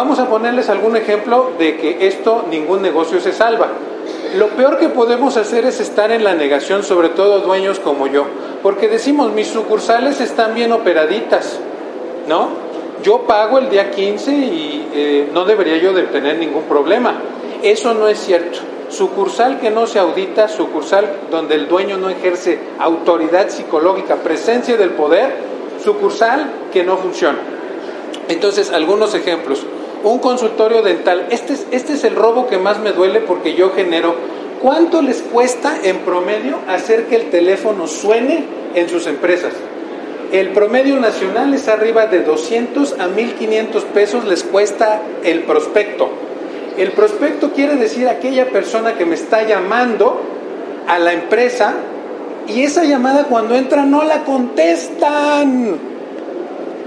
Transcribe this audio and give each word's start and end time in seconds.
Vamos 0.00 0.18
a 0.18 0.30
ponerles 0.30 0.70
algún 0.70 0.96
ejemplo 0.96 1.50
de 1.58 1.76
que 1.76 2.06
esto 2.06 2.46
ningún 2.48 2.80
negocio 2.80 3.20
se 3.20 3.34
salva. 3.34 3.68
Lo 4.38 4.48
peor 4.48 4.78
que 4.78 4.88
podemos 4.88 5.36
hacer 5.36 5.66
es 5.66 5.78
estar 5.78 6.10
en 6.10 6.24
la 6.24 6.34
negación, 6.34 6.82
sobre 6.82 7.10
todo 7.10 7.40
dueños 7.40 7.80
como 7.80 8.06
yo, 8.06 8.24
porque 8.62 8.88
decimos, 8.88 9.30
mis 9.34 9.48
sucursales 9.48 10.22
están 10.22 10.54
bien 10.54 10.72
operaditas, 10.72 11.60
¿no? 12.26 12.48
Yo 13.02 13.26
pago 13.26 13.58
el 13.58 13.68
día 13.68 13.90
15 13.90 14.32
y 14.32 14.88
eh, 14.94 15.30
no 15.34 15.44
debería 15.44 15.76
yo 15.76 15.92
tener 16.06 16.38
ningún 16.38 16.62
problema. 16.62 17.20
Eso 17.62 17.92
no 17.92 18.08
es 18.08 18.20
cierto. 18.20 18.60
Sucursal 18.88 19.60
que 19.60 19.70
no 19.70 19.86
se 19.86 19.98
audita, 19.98 20.48
sucursal 20.48 21.04
donde 21.30 21.56
el 21.56 21.68
dueño 21.68 21.98
no 21.98 22.08
ejerce 22.08 22.58
autoridad 22.78 23.50
psicológica, 23.50 24.16
presencia 24.16 24.78
del 24.78 24.92
poder, 24.92 25.34
sucursal 25.84 26.50
que 26.72 26.84
no 26.84 26.96
funciona. 26.96 27.38
Entonces, 28.28 28.70
algunos 28.70 29.14
ejemplos 29.14 29.66
un 30.02 30.18
consultorio 30.18 30.82
dental. 30.82 31.26
Este 31.30 31.54
es, 31.54 31.66
este 31.70 31.94
es 31.94 32.04
el 32.04 32.16
robo 32.16 32.46
que 32.46 32.58
más 32.58 32.78
me 32.80 32.92
duele 32.92 33.20
porque 33.20 33.54
yo 33.54 33.70
genero. 33.70 34.14
¿Cuánto 34.62 35.00
les 35.00 35.22
cuesta 35.22 35.74
en 35.82 35.98
promedio 36.00 36.58
hacer 36.68 37.06
que 37.06 37.16
el 37.16 37.30
teléfono 37.30 37.86
suene 37.86 38.44
en 38.74 38.88
sus 38.88 39.06
empresas? 39.06 39.54
El 40.32 40.50
promedio 40.50 41.00
nacional 41.00 41.54
es 41.54 41.66
arriba 41.66 42.06
de 42.06 42.22
200 42.22 43.00
a 43.00 43.08
1500 43.08 43.84
pesos 43.86 44.24
les 44.26 44.44
cuesta 44.44 45.00
el 45.24 45.40
prospecto. 45.40 46.08
El 46.78 46.92
prospecto 46.92 47.52
quiere 47.52 47.76
decir 47.76 48.08
aquella 48.08 48.48
persona 48.50 48.94
que 48.94 49.04
me 49.04 49.14
está 49.14 49.42
llamando 49.42 50.20
a 50.86 50.98
la 50.98 51.14
empresa 51.14 51.74
y 52.46 52.62
esa 52.62 52.84
llamada 52.84 53.24
cuando 53.24 53.56
entra 53.56 53.84
no 53.84 54.04
la 54.04 54.24
contestan. 54.24 55.78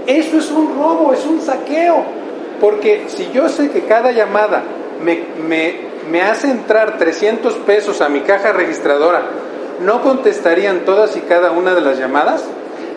Eso 0.06 0.38
es 0.38 0.50
un 0.50 0.74
robo, 0.76 1.12
es 1.12 1.24
un 1.26 1.40
saqueo. 1.40 2.23
Porque 2.60 3.04
si 3.08 3.30
yo 3.32 3.48
sé 3.48 3.70
que 3.70 3.82
cada 3.82 4.12
llamada 4.12 4.62
me, 5.02 6.22
hace 6.22 6.50
entrar 6.50 6.98
300 6.98 7.54
pesos 7.54 8.00
a 8.00 8.08
mi 8.08 8.20
caja 8.20 8.52
registradora, 8.52 9.22
¿no 9.80 10.02
contestarían 10.02 10.84
todas 10.84 11.16
y 11.16 11.20
cada 11.20 11.50
una 11.50 11.74
de 11.74 11.80
las 11.80 11.98
llamadas? 11.98 12.44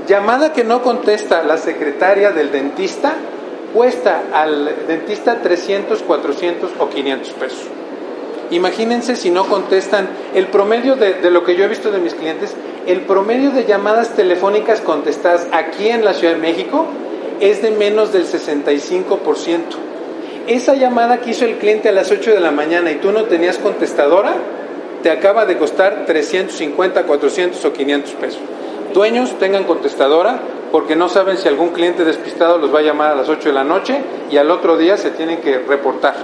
Llamada 0.07 0.53
que 0.53 0.63
no 0.63 0.81
contesta 0.81 1.43
la 1.43 1.57
secretaria 1.57 2.31
del 2.31 2.51
dentista, 2.51 3.15
cuesta 3.73 4.23
al 4.33 4.87
dentista 4.87 5.41
300, 5.41 6.01
400 6.03 6.71
o 6.79 6.89
500 6.89 7.29
pesos. 7.33 7.67
Imagínense 8.49 9.17
si 9.17 9.29
no 9.29 9.45
contestan 9.45 10.07
el 10.33 10.47
promedio 10.47 10.95
de, 10.95 11.15
de, 11.15 11.29
lo 11.29 11.43
que 11.43 11.55
yo 11.55 11.65
he 11.65 11.67
visto 11.67 11.91
de 11.91 11.99
mis 11.99 12.13
clientes, 12.13 12.55
el 12.85 13.01
promedio 13.01 13.51
de 13.51 13.65
llamadas 13.65 14.11
telefónicas 14.11 14.79
contestadas 14.79 15.47
aquí 15.51 15.89
en 15.89 16.05
la 16.05 16.13
Ciudad 16.13 16.35
de 16.35 16.39
México 16.39 16.87
es 17.39 17.61
de 17.61 17.71
menos 17.71 18.13
del 18.13 18.25
65%. 18.25 19.59
Esa 20.47 20.75
llamada 20.75 21.19
que 21.19 21.31
hizo 21.31 21.45
el 21.45 21.57
cliente 21.57 21.89
a 21.89 21.91
las 21.91 22.11
8 22.11 22.31
de 22.31 22.39
la 22.39 22.51
mañana 22.51 22.91
y 22.91 22.95
tú 22.95 23.11
no 23.11 23.25
tenías 23.25 23.57
contestadora, 23.57 24.35
te 25.03 25.11
acaba 25.11 25.45
de 25.45 25.57
costar 25.57 26.05
350, 26.05 27.03
400 27.03 27.65
o 27.65 27.73
500 27.73 28.13
pesos. 28.13 28.39
Dueños 28.93 29.37
tengan 29.37 29.65
contestadora 29.65 30.39
porque 30.71 30.95
no 30.95 31.09
saben 31.09 31.37
si 31.37 31.47
algún 31.47 31.69
cliente 31.69 32.03
despistado 32.03 32.57
los 32.57 32.73
va 32.73 32.79
a 32.79 32.83
llamar 32.83 33.11
a 33.11 33.15
las 33.15 33.29
8 33.29 33.49
de 33.49 33.53
la 33.53 33.63
noche 33.63 34.01
y 34.31 34.37
al 34.37 34.49
otro 34.51 34.77
día 34.77 34.97
se 34.97 35.11
tienen 35.11 35.39
que 35.39 35.59
reportar. 35.59 36.15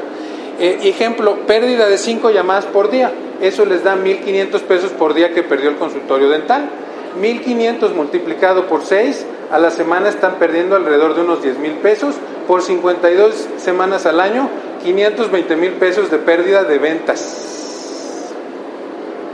Eh, 0.59 0.79
ejemplo, 0.83 1.45
pérdida 1.47 1.87
de 1.87 1.97
5 1.97 2.29
llamadas 2.31 2.65
por 2.65 2.89
día. 2.89 3.11
Eso 3.41 3.65
les 3.65 3.83
da 3.83 3.95
1.500 3.95 4.61
pesos 4.61 4.91
por 4.91 5.13
día 5.13 5.33
que 5.33 5.43
perdió 5.43 5.69
el 5.69 5.75
consultorio 5.75 6.29
dental. 6.29 6.69
1.500 7.19 7.93
multiplicado 7.93 8.67
por 8.67 8.85
6 8.85 9.25
a 9.51 9.59
la 9.59 9.71
semana 9.71 10.09
están 10.09 10.35
perdiendo 10.35 10.75
alrededor 10.75 11.15
de 11.15 11.21
unos 11.21 11.43
10 11.43 11.59
mil 11.59 11.73
pesos, 11.73 12.15
por 12.47 12.61
52 12.61 13.47
semanas 13.57 14.05
al 14.05 14.19
año, 14.19 14.49
520 14.83 15.55
mil 15.55 15.71
pesos 15.73 16.09
de 16.11 16.17
pérdida 16.17 16.63
de 16.63 16.77
ventas. 16.77 18.29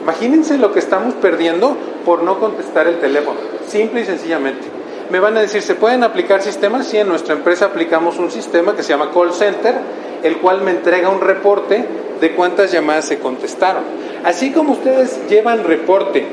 Imagínense 0.04 0.58
lo 0.58 0.72
que 0.72 0.80
estamos 0.80 1.14
perdiendo 1.16 1.76
por 2.06 2.24
no 2.24 2.40
contestar 2.40 2.88
el 2.88 3.00
teléfono, 3.00 3.40
simple 3.68 4.02
y 4.02 4.06
sencillamente. 4.06 4.68
Me 5.10 5.20
van 5.20 5.38
a 5.38 5.42
decir, 5.42 5.62
¿se 5.62 5.76
pueden 5.76 6.04
aplicar 6.04 6.42
sistemas? 6.42 6.88
Sí, 6.88 6.98
en 6.98 7.08
nuestra 7.08 7.34
empresa 7.34 7.66
aplicamos 7.66 8.20
un 8.20 8.30
sistema 8.30 8.76
que 8.76 8.84
se 8.84 8.90
llama 8.90 9.12
Call 9.12 9.34
Center, 9.34 9.76
el 10.24 10.38
cual 10.38 10.62
me 10.62 10.72
entrega 10.72 11.10
un 11.10 11.22
reporte 11.22 11.86
de 12.20 12.36
cuántas 12.36 12.72
llamadas 12.72 13.06
se 13.06 13.20
contestaron. 13.20 13.84
Así 14.24 14.52
como 14.52 14.74
ustedes 14.74 15.20
llevan 15.30 15.64
reporte 15.64 16.28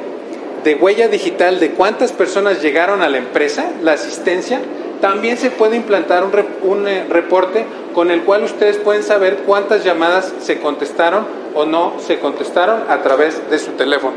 de 0.67 0.75
huella 0.75 1.07
digital 1.07 1.61
de 1.61 1.71
cuántas 1.71 2.11
personas 2.11 2.61
llegaron 2.61 3.01
a 3.01 3.09
la 3.09 3.19
empresa, 3.19 3.71
la 3.85 3.93
asistencia, 3.93 4.61
también 5.01 5.37
se 5.37 5.53
puede 5.53 5.77
implantar 5.77 6.25
un, 6.25 6.89
eh, 6.89 7.05
reporte 7.09 7.65
con 7.95 8.11
el 8.11 8.23
cual 8.25 8.43
ustedes 8.43 8.77
pueden 8.77 9.05
saber 9.05 9.45
cuántas 9.47 9.85
llamadas 9.85 10.35
se 10.41 10.59
contestaron 10.59 11.25
o 11.55 11.67
no 11.67 12.01
se 12.01 12.19
contestaron 12.19 12.81
a 12.89 13.01
través 13.03 13.49
de 13.49 13.61
su 13.61 13.71
teléfono. 13.73 14.17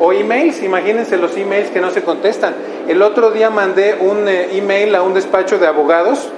O 0.00 0.12
emails, 0.12 0.64
imagínense 0.64 1.16
los 1.16 1.36
emails 1.36 1.70
que 1.70 1.80
no 1.80 1.92
se 1.92 2.02
contestan. 2.02 2.56
El 2.88 3.00
otro 3.00 3.30
día 3.30 3.50
mandé 3.50 3.96
un 4.00 4.26
eh, 4.26 4.48
email 4.58 4.96
a 4.96 5.02
un 5.02 5.14
despacho 5.14 5.60
de 5.60 5.68
abogados, 5.68 6.28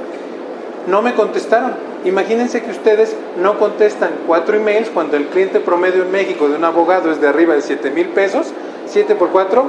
no 0.87 1.01
me 1.01 1.15
contestaron. 1.15 1.73
Imagínense 2.05 2.63
que 2.63 2.73
ustedes 2.73 3.17
no 3.41 3.59
contestan 3.59 4.11
cuatro 4.27 4.55
emails 4.55 4.91
cuando 4.91 5.17
el 5.17 5.29
cliente 5.29 5.61
promedio 5.61 6.03
en 6.03 6.13
México 6.13 6.47
de 6.47 6.57
un 6.57 6.65
abogado 6.65 7.11
es 7.11 7.23
de 7.23 7.29
arriba 7.29 7.55
de 7.55 7.63
7 7.63 7.91
mil 7.91 8.09
pesos 8.09 8.53
7 8.97 9.15
por 9.17 9.29
4 9.29 9.63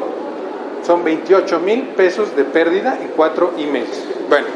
son 0.86 1.04
28 1.04 1.60
mil 1.60 1.82
pesos 1.98 2.34
de 2.38 2.46
pérdida 2.46 2.98
y 3.04 3.10
4 3.14 3.56
emails. 3.58 4.06
Bueno, 4.30 4.48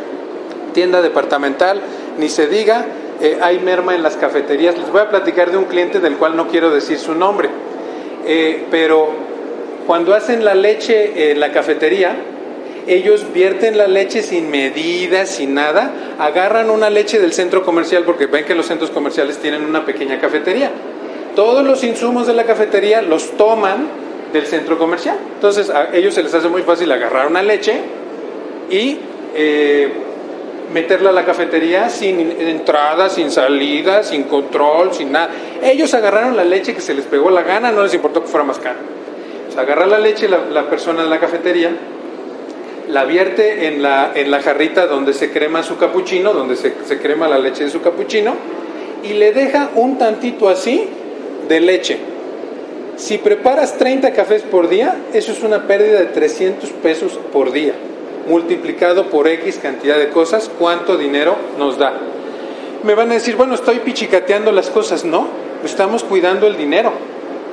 tienda 0.74 1.02
departamental, 1.02 1.82
ni 2.18 2.30
se 2.30 2.48
diga, 2.48 2.86
eh, 3.20 3.38
hay 3.42 3.60
merma 3.60 3.96
en 3.96 4.02
las 4.02 4.16
cafeterías. 4.16 4.78
Les 4.78 4.90
voy 4.90 5.02
a 5.02 5.10
platicar 5.10 5.52
de 5.52 5.58
un 5.58 5.66
cliente 5.66 6.00
del 6.00 6.16
cual 6.16 6.38
no 6.38 6.48
quiero 6.48 6.72
decir 6.72 6.98
su 7.00 7.14
nombre, 7.14 7.50
eh, 8.26 8.66
pero 8.72 9.10
cuando 9.88 10.16
hacen 10.16 10.46
la 10.46 10.56
leche 10.56 11.32
en 11.32 11.42
la 11.42 11.52
cafetería, 11.52 12.16
ellos 12.88 13.26
vierten 13.34 13.78
la 13.78 13.88
leche 13.88 14.24
sin 14.24 14.50
medidas, 14.50 15.32
sin 15.32 15.54
nada, 15.54 15.92
agarran 16.18 16.70
una 16.70 16.90
leche 16.90 17.20
del 17.20 17.34
centro 17.34 17.66
comercial, 17.66 18.04
porque 18.06 18.28
ven 18.28 18.46
que 18.46 18.56
los 18.56 18.68
centros 18.68 18.90
comerciales 18.90 19.38
tienen 19.40 19.66
una 19.66 19.84
pequeña 19.84 20.18
cafetería. 20.22 20.72
Todos 21.36 21.66
los 21.66 21.84
insumos 21.84 22.26
de 22.26 22.36
la 22.36 22.46
cafetería 22.46 23.02
los 23.02 23.32
toman 23.32 24.00
del 24.32 24.46
centro 24.46 24.78
comercial. 24.78 25.18
Entonces 25.36 25.70
a 25.70 25.96
ellos 25.96 26.14
se 26.14 26.24
les 26.24 26.34
hace 26.34 26.48
muy 26.48 26.64
fácil 26.64 26.92
agarrar 26.92 27.28
una 27.28 27.44
leche 27.44 27.74
y 28.70 28.98
eh, 29.36 29.92
meterla 30.74 31.10
a 31.10 31.14
la 31.14 31.26
cafetería 31.26 31.90
sin 31.90 32.20
entrada, 32.40 33.10
sin 33.10 33.32
salida, 33.32 34.04
sin 34.04 34.24
control, 34.24 34.94
sin 34.94 35.12
nada. 35.12 35.30
Ellos 35.62 35.94
agarraron 35.94 36.36
la 36.36 36.46
leche 36.46 36.74
que 36.74 36.82
se 36.82 36.94
les 36.94 37.06
pegó 37.06 37.30
la 37.30 37.44
gana, 37.44 37.72
no 37.72 37.84
les 37.84 37.94
importó 37.94 38.22
que 38.22 38.28
fuera 38.28 38.46
más 38.46 38.60
cara. 38.60 38.78
O 39.56 39.60
agarra 39.60 39.86
la 39.86 40.00
leche 40.00 40.30
la, 40.30 40.70
persona 40.70 41.04
de 41.04 41.10
la 41.10 41.20
cafetería, 41.20 41.72
la 42.88 43.04
vierte 43.04 43.68
en 43.68 43.82
la, 43.82 44.12
en 44.16 44.32
la 44.32 44.42
jarrita 44.42 44.88
donde 44.88 45.14
se 45.14 45.32
crema 45.32 45.62
su 45.62 45.78
capuchino, 45.78 46.34
donde 46.34 46.56
se, 46.56 46.74
se 46.86 47.00
crema 47.00 47.28
la 47.28 47.38
leche 47.38 47.66
de 47.66 47.70
su 47.70 47.82
capuchino, 47.82 48.34
y 49.04 49.14
le 49.14 49.34
deja 49.34 49.72
un 49.76 49.98
tantito 49.98 50.48
así 50.48 50.88
de 51.50 51.60
leche 51.60 52.11
si 53.02 53.18
preparas 53.18 53.80
30 53.80 54.14
cafés 54.14 54.44
por 54.44 54.70
día, 54.70 54.96
eso 55.12 55.32
es 55.32 55.42
una 55.42 55.66
pérdida 55.66 55.98
de 55.98 56.06
300 56.06 56.70
pesos 56.84 57.20
por 57.34 57.52
día. 57.52 57.74
Multiplicado 58.30 59.08
por 59.08 59.28
X 59.28 59.60
cantidad 59.60 59.98
de 59.98 60.10
cosas, 60.10 60.52
¿cuánto 60.60 60.98
dinero 60.98 61.36
nos 61.58 61.80
da? 61.80 61.94
Me 62.84 62.94
van 62.94 63.10
a 63.10 63.16
decir, 63.16 63.36
bueno, 63.36 63.56
estoy 63.56 63.80
pichicateando 63.80 64.52
las 64.52 64.70
cosas. 64.70 65.04
No, 65.04 65.26
estamos 65.66 66.04
cuidando 66.04 66.46
el 66.46 66.58
dinero. 66.58 66.92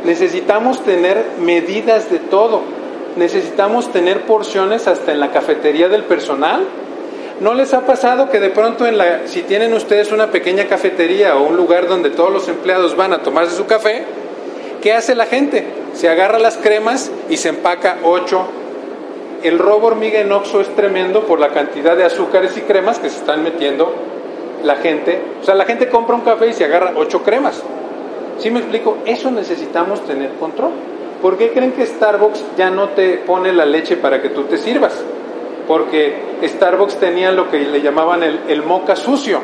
Necesitamos 0.05 0.85
tener 0.85 1.25
medidas 1.41 2.11
de 2.11 2.19
todo. 2.19 2.61
Necesitamos 3.17 3.91
tener 3.91 4.27
porciones 4.27 4.87
hasta 4.87 5.13
en 5.13 5.21
la 5.21 5.33
cafetería 5.33 5.89
del 5.89 6.05
personal. 6.05 6.63
¿No 7.41 7.55
les 7.55 7.73
ha 7.73 7.87
pasado 7.87 8.29
que 8.29 8.39
de 8.39 8.51
pronto 8.51 8.87
en 8.87 8.99
la, 8.99 9.27
si 9.27 9.41
tienen 9.41 9.73
ustedes 9.73 10.13
una 10.13 10.31
pequeña 10.31 10.67
cafetería 10.67 11.37
o 11.37 11.49
un 11.49 11.57
lugar 11.57 11.89
donde 11.89 12.11
todos 12.11 12.31
los 12.31 12.49
empleados 12.49 12.97
van 12.97 13.15
a 13.15 13.23
tomarse 13.23 13.57
su 13.57 13.65
café, 13.65 14.05
¿Qué 14.83 14.93
hace 14.93 15.17
la 15.17 15.27
gente? 15.27 15.67
Se 15.95 16.09
agarra 16.09 16.39
las 16.39 16.57
cremas 16.57 17.11
y 17.29 17.37
se 17.37 17.49
empaca 17.49 17.99
8. 18.05 18.47
El 19.43 19.59
robo 19.59 19.89
hormiga 19.89 20.21
en 20.21 20.31
Oxxo 20.31 20.61
es 20.61 20.69
tremendo 20.77 21.25
por 21.25 21.41
la 21.41 21.49
cantidad 21.49 21.97
de 21.97 22.05
azúcares 22.05 22.57
y 22.57 22.61
cremas 22.61 23.01
que 23.01 23.11
se 23.11 23.19
están 23.19 23.43
metiendo 23.43 23.93
la 24.63 24.77
gente. 24.77 25.21
O 25.41 25.45
sea, 25.45 25.57
la 25.57 25.65
gente 25.65 25.89
compra 25.89 26.15
un 26.15 26.23
café 26.23 26.49
y 26.49 26.53
se 26.53 26.65
agarra 26.65 26.93
8 26.97 27.23
cremas. 27.25 27.61
¿Sí 28.39 28.51
me 28.51 28.61
explico? 28.61 28.99
Eso 29.05 29.33
necesitamos 29.33 30.05
tener 30.07 30.35
control. 30.35 30.71
¿Por 31.21 31.37
qué 31.37 31.51
creen 31.51 31.73
que 31.73 31.85
Starbucks 31.85 32.45
ya 32.57 32.71
no 32.71 32.91
te 32.91 33.19
pone 33.19 33.53
la 33.53 33.67
leche 33.67 33.97
para 33.97 34.23
que 34.23 34.29
tú 34.29 34.45
te 34.45 34.59
sirvas? 34.59 34.93
Porque 35.67 36.15
Starbucks 36.45 36.97
tenía 36.97 37.33
lo 37.33 37.51
que 37.51 37.59
le 37.59 37.83
llamaban 37.83 38.23
el, 38.23 38.41
el 38.49 38.63
moca 38.63 38.95
sucio, 38.95 39.41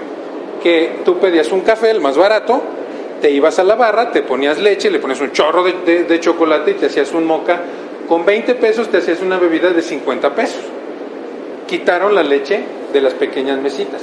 que 0.63 1.01
tú 1.05 1.19
pedías 1.19 1.51
un 1.51 1.63
café, 1.63 1.91
el 1.91 2.01
más 2.01 2.17
barato, 2.17 2.63
te 3.21 3.31
ibas 3.31 3.59
a 3.59 3.65
la 3.65 3.75
barra, 3.75 4.11
te 4.11 4.23
ponías 4.23 4.59
leche, 4.61 4.91
le 4.91 4.99
ponías 4.99 5.21
un 5.21 5.33
chorro 5.33 5.65
de, 5.65 6.21
chocolate 6.21 6.73
y 6.73 6.75
te 6.75 6.87
hacías 6.87 7.13
un 7.13 7.27
moca. 7.27 7.61
Con 8.09 8.25
20 8.25 8.55
pesos 8.57 8.89
te 8.89 8.99
hacías 8.99 9.21
una 9.21 9.39
bebida 9.39 9.71
de 9.71 9.83
50 9.83 10.35
pesos. 10.35 10.61
Quitaron 11.67 12.15
la 12.15 12.23
leche 12.23 12.63
de 12.93 13.01
las 13.01 13.15
pequeñas 13.15 13.59
mesitas. 13.61 14.03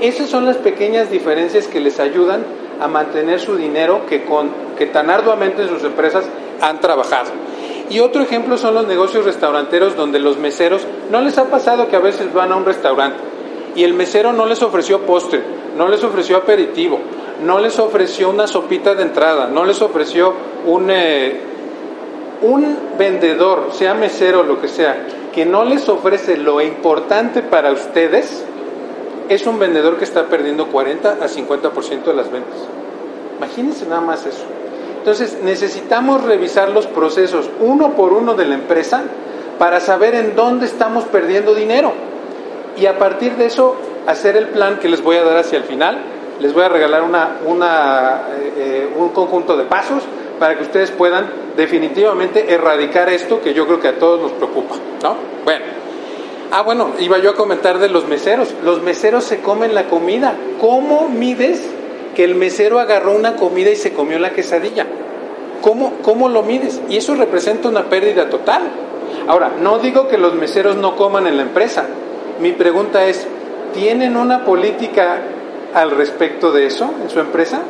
Esas 0.00 0.28
son 0.28 0.46
las 0.46 0.56
pequeñas 0.56 1.10
diferencias 1.10 1.68
que 1.68 1.80
les 1.80 2.00
ayudan 2.00 2.44
a 2.80 2.88
mantener 2.88 3.38
su 3.40 3.56
dinero 3.56 4.06
que, 4.06 4.24
con, 4.24 4.50
que 4.76 4.86
tan 4.86 5.10
arduamente 5.10 5.62
en 5.62 5.68
sus 5.68 5.84
empresas 5.84 6.24
han 6.60 6.80
trabajado. 6.80 7.30
Y 7.90 8.00
otro 8.00 8.22
ejemplo 8.22 8.56
son 8.56 8.74
los 8.74 8.86
negocios 8.86 9.24
restauranteros 9.24 9.96
donde 9.96 10.18
los 10.18 10.38
meseros, 10.38 10.82
no 11.10 11.20
les 11.20 11.36
ha 11.36 11.44
pasado 11.44 11.88
que 11.88 11.96
a 11.96 12.00
veces 12.00 12.32
van 12.32 12.50
a 12.52 12.56
un 12.56 12.64
restaurante 12.64 13.18
y 13.74 13.84
el 13.84 13.94
mesero 13.94 14.32
no 14.32 14.46
les 14.46 14.62
ofreció 14.62 15.00
postre, 15.00 15.42
no 15.76 15.88
les 15.88 16.02
ofreció 16.04 16.36
aperitivo, 16.36 17.00
no 17.42 17.58
les 17.58 17.78
ofreció 17.78 18.30
una 18.30 18.46
sopita 18.46 18.94
de 18.94 19.02
entrada, 19.02 19.48
no 19.48 19.64
les 19.64 19.80
ofreció 19.82 20.34
un, 20.66 20.90
eh, 20.90 21.40
un 22.42 22.76
vendedor, 22.98 23.68
sea 23.72 23.94
mesero 23.94 24.42
lo 24.42 24.60
que 24.60 24.68
sea, 24.68 25.06
que 25.32 25.44
no 25.44 25.64
les 25.64 25.88
ofrece 25.88 26.36
lo 26.36 26.60
importante 26.60 27.42
para 27.42 27.72
ustedes, 27.72 28.44
es 29.28 29.46
un 29.46 29.58
vendedor 29.58 29.96
que 29.96 30.04
está 30.04 30.26
perdiendo 30.26 30.68
40 30.68 31.12
a 31.20 31.28
50% 31.28 32.04
de 32.04 32.14
las 32.14 32.30
ventas. 32.30 32.58
Imagínense 33.38 33.86
nada 33.86 34.00
más 34.00 34.26
eso. 34.26 34.44
Entonces 34.98 35.38
necesitamos 35.42 36.22
revisar 36.22 36.68
los 36.68 36.86
procesos 36.86 37.50
uno 37.60 37.94
por 37.94 38.12
uno 38.12 38.34
de 38.34 38.44
la 38.44 38.54
empresa 38.54 39.02
para 39.58 39.80
saber 39.80 40.14
en 40.14 40.36
dónde 40.36 40.66
estamos 40.66 41.04
perdiendo 41.04 41.54
dinero. 41.54 41.92
Y 42.76 42.86
a 42.86 42.98
partir 42.98 43.36
de 43.36 43.46
eso 43.46 43.76
hacer 44.06 44.36
el 44.36 44.48
plan 44.48 44.78
que 44.78 44.88
les 44.88 45.02
voy 45.02 45.16
a 45.16 45.24
dar 45.24 45.38
hacia 45.38 45.58
el 45.58 45.64
final. 45.64 45.98
Les 46.40 46.52
voy 46.52 46.62
a 46.64 46.68
regalar 46.68 47.02
una, 47.02 48.22
eh, 48.30 48.52
eh, 48.56 48.88
un 48.96 49.10
conjunto 49.10 49.56
de 49.56 49.64
pasos 49.64 50.02
para 50.38 50.56
que 50.56 50.64
ustedes 50.64 50.90
puedan 50.90 51.30
definitivamente 51.56 52.52
erradicar 52.52 53.08
esto 53.08 53.40
que 53.40 53.54
yo 53.54 53.66
creo 53.66 53.80
que 53.80 53.88
a 53.88 53.98
todos 53.98 54.20
nos 54.20 54.32
preocupa. 54.32 54.74
¿no? 55.02 55.16
Bueno. 55.44 55.64
Ah, 56.50 56.62
bueno, 56.62 56.90
iba 56.98 57.18
yo 57.18 57.30
a 57.30 57.34
comentar 57.34 57.78
de 57.78 57.88
los 57.88 58.06
meseros. 58.08 58.52
Los 58.62 58.82
meseros 58.82 59.24
se 59.24 59.40
comen 59.40 59.74
la 59.74 59.84
comida. 59.84 60.34
¿Cómo 60.60 61.08
mides 61.08 61.66
que 62.14 62.24
el 62.24 62.34
mesero 62.34 62.78
agarró 62.78 63.12
una 63.12 63.36
comida 63.36 63.70
y 63.70 63.76
se 63.76 63.94
comió 63.94 64.18
la 64.18 64.32
quesadilla? 64.32 64.86
¿Cómo, 65.62 65.94
¿Cómo 66.02 66.28
lo 66.28 66.42
mides? 66.42 66.82
Y 66.90 66.98
eso 66.98 67.14
representa 67.14 67.68
una 67.68 67.84
pérdida 67.84 68.28
total. 68.28 68.62
Ahora, 69.28 69.52
no 69.60 69.78
digo 69.78 70.08
que 70.08 70.18
los 70.18 70.34
meseros 70.34 70.76
no 70.76 70.96
coman 70.96 71.26
en 71.26 71.36
la 71.36 71.42
empresa. 71.44 71.86
Mi 72.40 72.52
pregunta 72.52 73.06
es, 73.06 73.26
¿tienen 73.72 74.16
una 74.16 74.44
política 74.44 75.22
al 75.74 75.90
respecto 75.90 76.52
de 76.52 76.66
eso 76.66 76.90
en 77.02 77.10
su 77.10 77.20
empresa? 77.20 77.62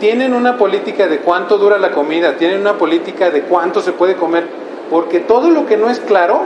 ¿Tienen 0.00 0.34
una 0.34 0.58
política 0.58 1.06
de 1.06 1.18
cuánto 1.18 1.58
dura 1.58 1.78
la 1.78 1.92
comida? 1.92 2.36
¿Tienen 2.36 2.60
una 2.60 2.76
política 2.76 3.30
de 3.30 3.42
cuánto 3.42 3.80
se 3.80 3.92
puede 3.92 4.16
comer? 4.16 4.46
Porque 4.90 5.20
todo 5.20 5.50
lo 5.50 5.66
que 5.66 5.76
no 5.76 5.88
es 5.88 6.00
claro 6.00 6.42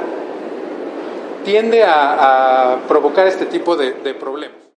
tiende 1.45 1.83
a, 1.85 2.79
provocar 2.87 3.27
este 3.27 3.47
tipo 3.47 3.77
de 3.77 4.15
problemas. 4.15 4.61